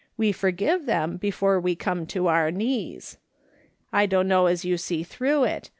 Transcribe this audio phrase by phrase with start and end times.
[0.17, 3.19] We forgive them before we come to uur knees.'"
[3.93, 5.69] I dunno as you see through it.